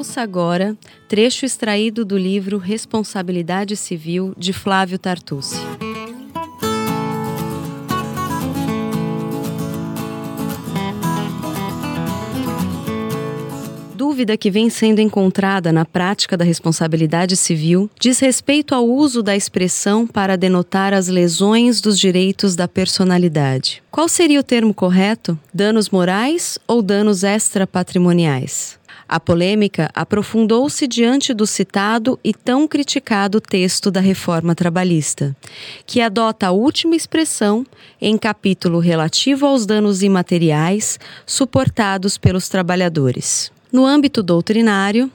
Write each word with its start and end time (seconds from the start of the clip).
Ouça 0.00 0.22
agora 0.22 0.78
trecho 1.06 1.44
extraído 1.44 2.06
do 2.06 2.16
livro 2.16 2.56
Responsabilidade 2.56 3.76
Civil 3.76 4.32
de 4.34 4.50
Flávio 4.50 4.98
Tartucci. 4.98 5.58
dúvida 14.20 14.36
que 14.36 14.50
vem 14.50 14.68
sendo 14.68 15.00
encontrada 15.00 15.72
na 15.72 15.84
prática 15.84 16.36
da 16.36 16.44
responsabilidade 16.44 17.36
civil 17.36 17.88
diz 17.98 18.18
respeito 18.18 18.74
ao 18.74 18.86
uso 18.86 19.22
da 19.22 19.36
expressão 19.36 20.06
para 20.06 20.36
denotar 20.36 20.92
as 20.92 21.08
lesões 21.08 21.80
dos 21.80 21.98
direitos 21.98 22.56
da 22.56 22.66
personalidade. 22.66 23.82
Qual 23.90 24.08
seria 24.08 24.40
o 24.40 24.42
termo 24.42 24.74
correto? 24.74 25.38
Danos 25.54 25.88
morais 25.90 26.58
ou 26.66 26.82
danos 26.82 27.22
extrapatrimoniais? 27.22 28.79
A 29.12 29.18
polêmica 29.18 29.90
aprofundou-se 29.92 30.86
diante 30.86 31.34
do 31.34 31.44
citado 31.44 32.16
e 32.22 32.32
tão 32.32 32.68
criticado 32.68 33.40
texto 33.40 33.90
da 33.90 33.98
reforma 33.98 34.54
trabalhista, 34.54 35.36
que 35.84 36.00
adota 36.00 36.46
a 36.46 36.52
última 36.52 36.94
expressão 36.94 37.66
em 38.00 38.16
capítulo 38.16 38.78
relativo 38.78 39.46
aos 39.46 39.66
danos 39.66 40.04
imateriais 40.04 40.96
suportados 41.26 42.16
pelos 42.16 42.48
trabalhadores. 42.48 43.50
No 43.72 43.84
âmbito 43.84 44.22
doutrinário, 44.22 45.10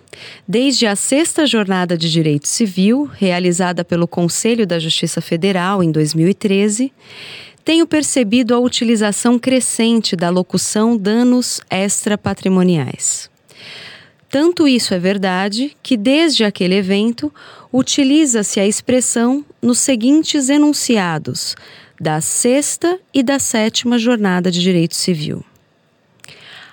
desde 0.46 0.86
a 0.86 0.98
sexta 0.98 1.48
jornada 1.48 1.98
de 1.98 2.12
direito 2.12 2.50
civil, 2.50 3.10
realizada 3.14 3.86
pelo 3.86 4.10
Conselho 4.10 4.68
da 4.68 4.78
Justiça 4.78 5.22
Federal 5.22 5.82
em 5.82 5.90
2013, 5.90 6.92
tenho 7.64 7.88
percebido 7.88 8.54
a 8.54 8.60
utilização 8.60 9.40
crescente 9.40 10.18
da 10.18 10.30
locução 10.30 10.98
danos 10.98 11.62
extrapatrimoniais. 11.72 13.34
Tanto 14.30 14.68
isso 14.68 14.94
é 14.94 15.00
verdade 15.00 15.76
que, 15.82 15.96
desde 15.96 16.44
aquele 16.44 16.76
evento, 16.76 17.32
utiliza-se 17.72 18.60
a 18.60 18.68
expressão 18.68 19.46
nos 19.62 19.80
seguintes 19.80 20.50
enunciados 20.50 21.56
da 22.00 22.20
sexta 22.20 23.00
e 23.14 23.24
da 23.24 23.40
sétima 23.40 23.98
jornada 23.98 24.52
de 24.52 24.62
direito 24.62 24.96
civil. 24.96 25.44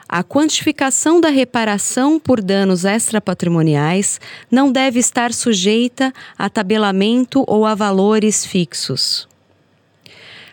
A 0.08 0.22
quantificação 0.22 1.22
da 1.22 1.30
reparação 1.30 2.20
por 2.20 2.42
danos 2.42 2.84
extrapatrimoniais 2.84 4.20
não 4.50 4.70
deve 4.70 4.98
estar 4.98 5.32
sujeita 5.32 6.12
a 6.36 6.50
tabelamento 6.50 7.44
ou 7.46 7.64
a 7.64 7.74
valores 7.74 8.44
fixos. 8.44 9.26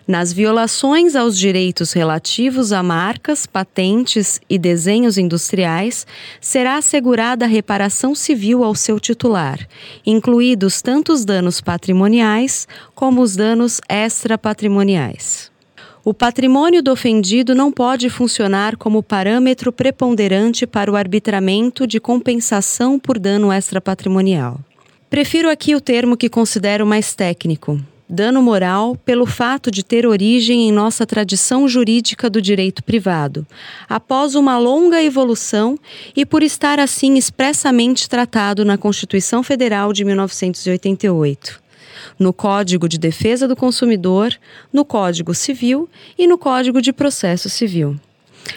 Nas 0.10 0.34
violações 0.34 1.16
aos 1.16 1.38
direitos 1.38 1.94
relativos 1.94 2.74
a 2.74 2.82
marcas, 2.82 3.46
patentes 3.46 4.42
e 4.50 4.58
desenhos 4.58 5.20
industriais, 5.20 6.08
será 6.42 6.78
assegurada 6.78 7.46
a 7.46 7.48
reparação 7.48 8.16
civil 8.16 8.64
ao 8.64 8.74
seu 8.74 9.00
titular, 9.00 9.60
incluídos 10.04 10.82
tanto 10.82 11.14
os 11.14 11.24
danos 11.24 11.62
patrimoniais 11.62 12.68
como 12.96 13.22
os 13.22 13.36
danos 13.36 13.80
extrapatrimoniais. 13.88 15.52
O 16.04 16.12
patrimônio 16.12 16.82
do 16.82 16.92
ofendido 16.92 17.54
não 17.54 17.72
pode 17.72 18.10
funcionar 18.10 18.78
como 18.78 19.04
parâmetro 19.04 19.72
preponderante 19.72 20.66
para 20.66 20.92
o 20.92 20.96
arbitramento 20.96 21.86
de 21.86 22.00
compensação 22.00 22.98
por 22.98 23.20
dano 23.20 23.54
extrapatrimonial. 23.54 24.60
Prefiro 25.08 25.52
aqui 25.52 25.76
o 25.76 25.82
termo 25.82 26.18
que 26.18 26.30
considero 26.30 26.84
mais 26.84 27.14
técnico, 27.14 27.80
dano 28.10 28.42
moral, 28.42 28.96
pelo 29.06 29.26
fato 29.26 29.70
de 29.70 29.84
ter 29.84 30.08
origem 30.08 30.68
em 30.68 30.72
nossa 30.72 31.06
tradição 31.06 31.68
jurídica 31.68 32.30
do 32.30 32.42
direito 32.42 32.84
privado, 32.84 33.46
após 33.88 34.34
uma 34.34 34.58
longa 34.58 35.04
evolução 35.04 35.78
e 36.16 36.26
por 36.26 36.42
estar 36.42 36.80
assim 36.80 37.16
expressamente 37.16 38.10
tratado 38.10 38.66
na 38.66 38.78
Constituição 38.78 39.44
Federal 39.44 39.94
de 39.94 40.04
1988 40.04 41.70
no 42.18 42.34
Código 42.34 42.88
de 42.88 42.98
Defesa 42.98 43.48
do 43.48 43.56
Consumidor, 43.56 44.34
no 44.74 44.84
Código 44.84 45.34
Civil 45.34 45.90
e 46.18 46.28
no 46.28 46.38
Código 46.38 46.82
de 46.82 46.92
Processo 46.92 47.50
Civil. 47.50 48.00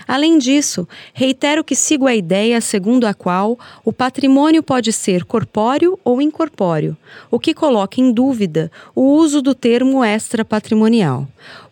Além 0.06 0.38
disso, 0.38 0.86
reitero 1.12 1.64
que 1.64 1.74
sigo 1.74 2.06
a 2.06 2.14
ideia 2.14 2.60
segundo 2.60 3.06
a 3.06 3.14
qual 3.14 3.58
o 3.84 3.92
patrimônio 3.92 4.62
pode 4.62 4.92
ser 4.92 5.24
corpóreo 5.24 5.98
ou 6.04 6.20
incorpóreo, 6.20 6.96
o 7.30 7.38
que 7.38 7.54
coloca 7.54 8.00
em 8.00 8.12
dúvida 8.12 8.70
o 8.94 9.02
uso 9.02 9.40
do 9.40 9.54
termo 9.54 10.04
extrapatrimonial. 10.04 11.26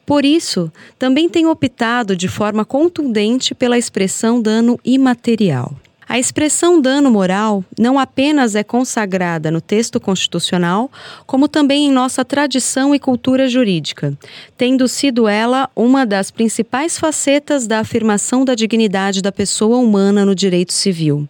Por 0.04 0.24
isso, 0.24 0.72
também 0.98 1.28
tenho 1.28 1.50
optado 1.50 2.16
de 2.16 2.26
forma 2.26 2.64
contundente 2.64 3.54
pela 3.54 3.78
expressão 3.78 4.42
dano 4.42 4.78
imaterial. 4.84 5.74
A 6.10 6.18
expressão 6.18 6.80
dano 6.80 7.08
moral 7.08 7.64
não 7.78 7.96
apenas 7.96 8.56
é 8.56 8.64
consagrada 8.64 9.48
no 9.48 9.60
texto 9.60 10.00
constitucional, 10.00 10.90
como 11.24 11.46
também 11.46 11.86
em 11.86 11.92
nossa 11.92 12.24
tradição 12.24 12.92
e 12.92 12.98
cultura 12.98 13.48
jurídica, 13.48 14.18
tendo 14.56 14.88
sido 14.88 15.28
ela 15.28 15.70
uma 15.76 16.04
das 16.04 16.32
principais 16.32 16.98
facetas 16.98 17.68
da 17.68 17.78
afirmação 17.78 18.44
da 18.44 18.56
dignidade 18.56 19.22
da 19.22 19.30
pessoa 19.30 19.76
humana 19.76 20.26
no 20.26 20.34
direito 20.34 20.72
civil, 20.72 21.28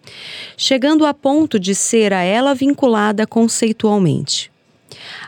chegando 0.56 1.04
a 1.04 1.12
ponto 1.12 1.60
de 1.60 1.74
ser 1.74 2.14
a 2.14 2.22
ela 2.22 2.54
vinculada 2.54 3.26
conceitualmente. 3.26 4.50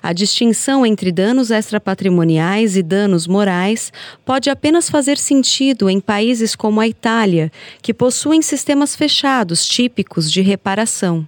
A 0.03 0.13
distinção 0.13 0.85
entre 0.85 1.13
danos 1.13 1.51
extrapatrimoniais 1.51 2.77
e 2.77 2.83
danos 2.83 3.27
morais 3.27 3.93
pode 4.25 4.51
apenas 4.51 4.91
fazer 4.91 5.19
sentido 5.19 5.89
em 5.89 6.01
países 6.01 6.55
como 6.55 6.81
a 6.81 6.89
Itália, 6.89 7.51
que 7.81 7.95
possuem 7.95 8.43
sistemas 8.43 8.97
fechados 8.97 9.67
típicos 9.67 10.31
de 10.31 10.41
reparação. 10.41 11.27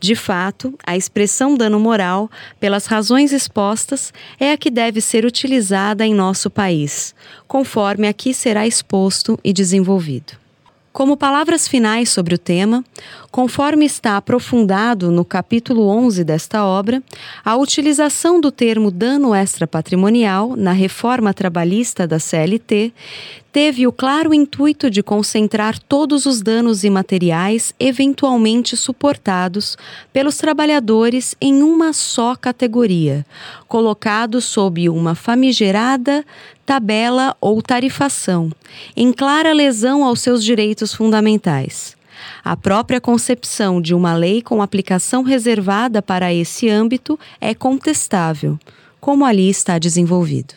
De 0.00 0.14
fato, 0.14 0.74
a 0.86 0.96
expressão 0.96 1.54
dano 1.54 1.78
moral, 1.78 2.30
pelas 2.58 2.86
razões 2.86 3.32
expostas, 3.32 4.14
é 4.38 4.52
a 4.52 4.56
que 4.56 4.70
deve 4.70 4.98
ser 5.00 5.26
utilizada 5.26 6.06
em 6.06 6.14
nosso 6.14 6.48
país, 6.48 7.14
conforme 7.46 8.08
aqui 8.08 8.32
será 8.32 8.66
exposto 8.66 9.38
e 9.44 9.52
desenvolvido. 9.52 10.40
Como 10.92 11.16
palavras 11.16 11.68
finais 11.68 12.08
sobre 12.08 12.34
o 12.34 12.38
tema, 12.38 12.82
conforme 13.30 13.84
está 13.84 14.16
aprofundado 14.16 15.10
no 15.10 15.24
capítulo 15.24 15.86
11 15.86 16.24
desta 16.24 16.64
obra, 16.64 17.02
a 17.44 17.56
utilização 17.56 18.40
do 18.40 18.50
termo 18.50 18.90
dano 18.90 19.34
extrapatrimonial 19.34 20.56
na 20.56 20.72
reforma 20.72 21.32
trabalhista 21.32 22.06
da 22.06 22.18
CLT 22.18 22.92
teve 23.52 23.86
o 23.86 23.92
claro 23.92 24.32
intuito 24.32 24.90
de 24.90 25.02
concentrar 25.02 25.78
todos 25.78 26.26
os 26.26 26.40
danos 26.40 26.84
imateriais 26.84 27.74
eventualmente 27.78 28.76
suportados 28.76 29.76
pelos 30.12 30.36
trabalhadores 30.36 31.34
em 31.40 31.62
uma 31.62 31.92
só 31.92 32.34
categoria, 32.36 33.24
colocados 33.66 34.44
sob 34.44 34.88
uma 34.88 35.14
famigerada 35.14 36.24
tabela 36.64 37.36
ou 37.40 37.60
tarifação, 37.60 38.50
em 38.96 39.12
clara 39.12 39.52
lesão 39.52 40.04
aos 40.04 40.20
seus 40.20 40.44
direitos 40.44 40.94
fundamentais. 40.94 41.99
A 42.44 42.56
própria 42.56 43.00
concepção 43.00 43.80
de 43.80 43.94
uma 43.94 44.14
lei 44.14 44.42
com 44.42 44.62
aplicação 44.62 45.22
reservada 45.22 46.00
para 46.00 46.32
esse 46.32 46.68
âmbito 46.68 47.18
é 47.40 47.54
contestável, 47.54 48.58
como 49.00 49.24
ali 49.24 49.48
está 49.48 49.78
desenvolvido. 49.78 50.54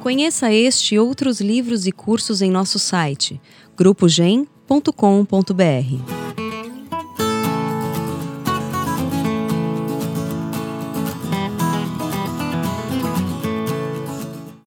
Conheça 0.00 0.52
este 0.52 0.94
e 0.94 0.98
outros 0.98 1.40
livros 1.40 1.86
e 1.86 1.92
cursos 1.92 2.42
em 2.42 2.50
nosso 2.50 2.78
site 2.78 3.40
grupogen.com.br. 3.76 6.19